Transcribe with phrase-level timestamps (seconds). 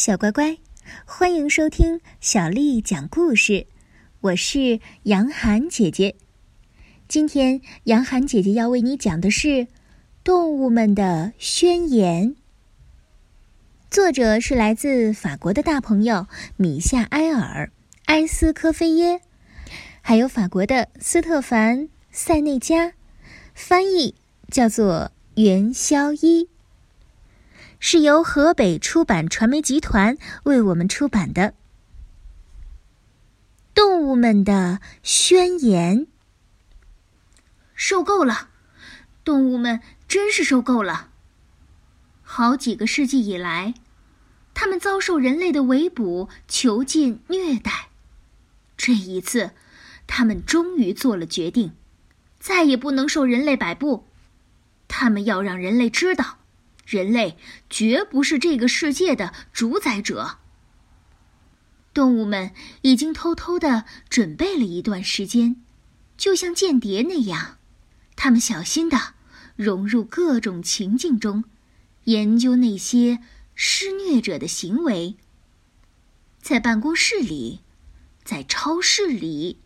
[0.00, 0.56] 小乖乖，
[1.04, 3.66] 欢迎收听小丽讲故事。
[4.22, 6.16] 我是杨涵姐姐。
[7.06, 9.48] 今天杨涵姐姐要为你讲的是
[10.24, 12.28] 《动物们的宣言》。
[13.90, 16.26] 作者是来自法国的大朋友
[16.56, 17.66] 米夏埃尔·
[18.06, 19.20] 埃斯科菲耶，
[20.00, 21.78] 还有法国的斯特凡·
[22.10, 22.94] 塞内加，
[23.52, 24.14] 翻译
[24.50, 26.48] 叫做袁肖一。
[27.82, 31.42] 是由河北出版传媒集团为我们出版的
[33.74, 36.00] 《动物们的宣言》。
[37.74, 38.50] 受够了，
[39.24, 41.08] 动物们真是受够了。
[42.22, 43.72] 好几个世纪以来，
[44.52, 47.88] 他们遭受人类的围捕、囚禁、虐待。
[48.76, 49.52] 这一次，
[50.06, 51.72] 他们终于做了决定，
[52.38, 54.06] 再也不能受人类摆布。
[54.86, 56.39] 他们要让人类知道。
[56.90, 57.36] 人类
[57.70, 60.38] 绝不是这个世界的主宰者。
[61.94, 62.50] 动物们
[62.82, 65.54] 已经偷偷的准备了一段时间，
[66.16, 67.58] 就像间谍那样，
[68.16, 69.14] 他们小心的
[69.54, 71.44] 融入各种情境中，
[72.04, 73.20] 研究那些
[73.54, 75.16] 施虐者的行为。
[76.42, 77.60] 在办公室里，
[78.24, 79.60] 在超市里，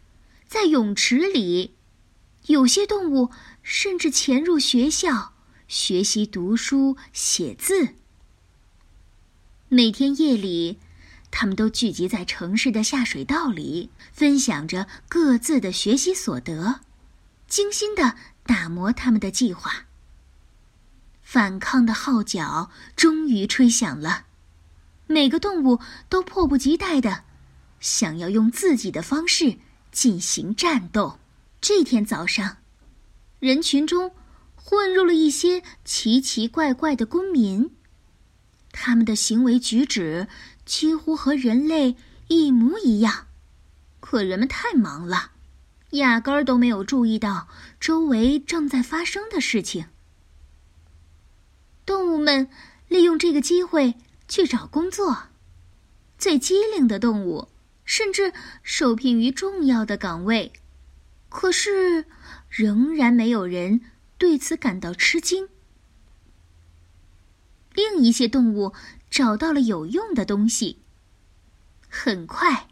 [0.46, 1.74] 在泳池里，
[2.48, 3.30] 有些动物
[3.62, 5.33] 甚至潜入学校。
[5.68, 7.94] 学习读书写字。
[9.68, 10.78] 每天夜里，
[11.30, 16.80] 他们都聚集在城市的下水道里，分享着各自的学习所得，
[17.48, 19.86] 精心的打磨他们的计划。
[21.22, 24.26] 反抗的号角终于吹响了，
[25.06, 27.24] 每个动物都迫不及待的
[27.80, 29.58] 想要用自己的方式
[29.90, 31.18] 进行战斗。
[31.60, 32.58] 这天早上，
[33.40, 34.12] 人群中。
[34.66, 37.70] 混入了一些奇奇怪怪的公民，
[38.72, 40.26] 他们的行为举止
[40.64, 41.96] 几乎和人类
[42.28, 43.26] 一模一样，
[44.00, 45.32] 可人们太忙了，
[45.90, 47.46] 压根儿都没有注意到
[47.78, 49.84] 周围正在发生的事情。
[51.84, 52.48] 动物们
[52.88, 53.96] 利用这个机会
[54.26, 55.24] 去找工作，
[56.16, 57.48] 最机灵的动物
[57.84, 60.54] 甚至受聘于重要的岗位，
[61.28, 62.06] 可是
[62.48, 63.82] 仍然没有人。
[64.18, 65.48] 对此感到吃惊。
[67.74, 68.72] 另一些动物
[69.10, 70.78] 找到了有用的东西。
[71.88, 72.68] 很快，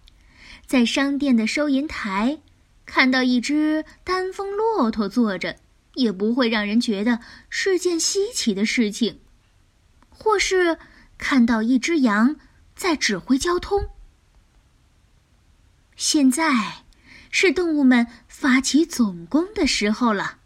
[0.67, 2.41] 在商店的收银台
[2.87, 5.59] 看到一只单峰骆驼坐着，
[5.95, 9.17] 也不会让人觉得是件稀奇的事情；
[10.09, 10.79] 或是
[11.19, 12.37] 看到一只羊
[12.75, 13.91] 在指挥交通。
[15.97, 16.85] 现在，
[17.31, 20.39] 是动物们发起总攻的时候了。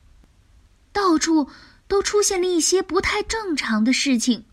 [0.96, 1.50] 到处
[1.86, 4.46] 都出现了一些不太正常的事情，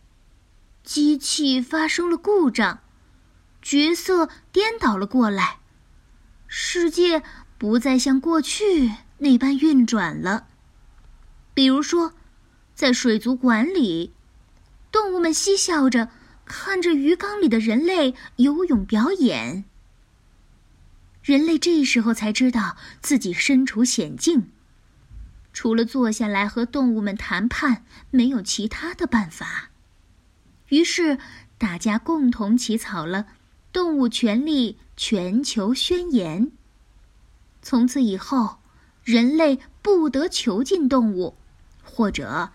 [0.83, 2.81] 机器发生了故障，
[3.61, 5.59] 角色颠倒了过来，
[6.45, 7.23] 世界
[7.57, 10.47] 不再像过去那般运转了。
[11.53, 12.13] 比如说，
[12.75, 14.11] 在水族馆里，
[14.91, 16.09] 动物们嬉笑着
[16.43, 19.63] 看着鱼缸里的人类游泳表演。
[21.21, 24.51] 人类这时候才知道自己身处险境。
[25.53, 29.69] 除了坐下来和动物们谈判，没有其他的办法。
[30.69, 31.19] 于是，
[31.59, 33.19] 大家共同起草了
[33.71, 36.47] 《动物权利全球宣言》。
[37.61, 38.57] 从此以后，
[39.03, 41.37] 人类不得囚禁动物，
[41.83, 42.51] 或者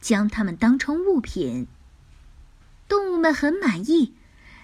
[0.00, 1.66] 将它们当成物品。
[2.86, 4.14] 动物们很满意，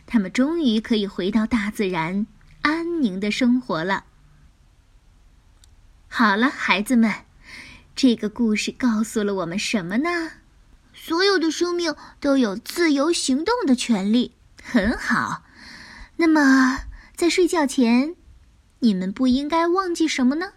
[0.06, 2.26] 他们终于可以回到大自然，
[2.60, 4.04] 安宁的生活了。
[6.08, 7.27] 好了，孩子们。
[7.98, 10.30] 这个故事告诉了我们什么呢？
[10.94, 14.36] 所有的生命都有自由行动的权利。
[14.62, 15.42] 很好，
[16.14, 16.82] 那么
[17.16, 18.14] 在睡觉前，
[18.78, 20.52] 你们不应该忘记什么呢？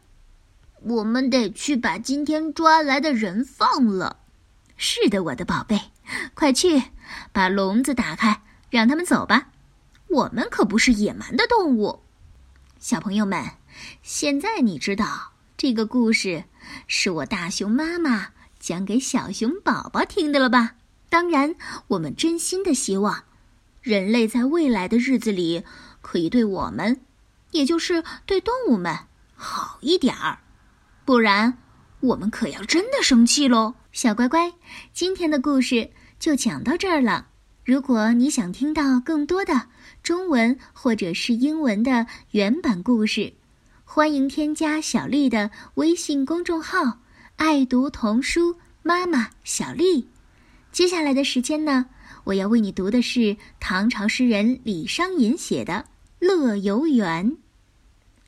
[0.83, 4.17] 我们得去把今天抓来的人放了。
[4.77, 5.81] 是的，我的宝贝，
[6.35, 6.83] 快去
[7.31, 9.49] 把笼子打开，让他们走吧。
[10.09, 12.03] 我们可不是野蛮的动物。
[12.77, 13.43] 小朋友们，
[14.03, 15.31] 现在你知道
[15.61, 16.45] 这个故事。
[16.87, 18.29] 是我大熊妈妈
[18.59, 20.71] 讲给小熊宝宝听的了吧？
[21.07, 21.53] 当然，
[21.89, 23.25] 我们真心的希望，
[23.83, 25.63] 人类在未来的日子里
[26.01, 27.01] 可以对我们，
[27.51, 29.01] 也就是对动物们
[29.35, 30.39] 好一点儿，
[31.05, 31.59] 不然
[31.99, 33.75] 我们可要真的生气喽。
[33.91, 34.53] 小乖乖，
[34.91, 37.27] 今天的故事就讲到这儿了。
[37.63, 39.67] 如果你想听到更多的
[40.01, 43.33] 中文或者是英文的原版故事，
[43.93, 46.99] 欢迎添加小丽的微信公众号
[47.35, 50.07] “爱读童书妈妈小丽”。
[50.71, 51.87] 接下来的时间呢，
[52.23, 55.73] 我要为你读的是唐朝诗人李商隐写的
[56.25, 57.31] 《乐游原》。《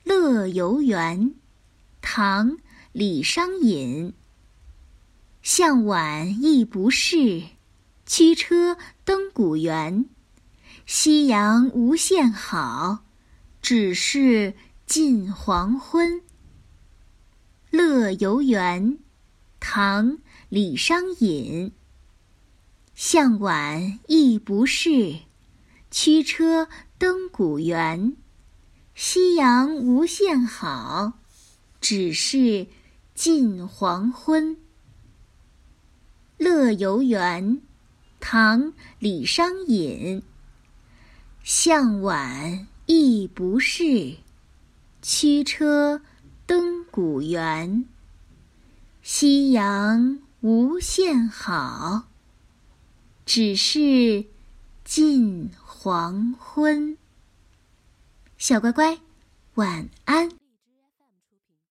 [0.04, 1.30] 乐游原》，
[2.02, 2.52] 唐·
[2.92, 4.12] 李商隐。
[5.44, 7.42] 向晚意不适，
[8.06, 10.04] 驱车登古原。
[10.86, 13.06] 夕阳无限好，
[13.62, 14.56] 只是
[14.86, 16.18] 近黄昏。
[17.72, 18.92] 《乐游原》，
[19.60, 20.12] 唐·
[20.50, 21.72] 李商隐。
[22.94, 25.22] 向晚意不适，
[25.90, 26.68] 驱车
[27.00, 28.16] 登古原。
[28.94, 31.14] 夕阳无限好，
[31.82, 32.68] 只是
[33.16, 34.56] 近黄昏。
[36.38, 37.58] 《乐游原》，
[38.20, 38.62] 唐·
[39.00, 40.22] 李商隐。
[41.44, 44.18] 向晚意不适，
[45.04, 46.02] 驱车
[46.46, 47.84] 登古原。
[49.02, 52.04] 夕阳无限好。
[53.26, 54.26] 只是
[54.86, 56.98] 近黄昏。
[58.38, 58.98] 小乖乖，
[59.56, 60.43] 晚安。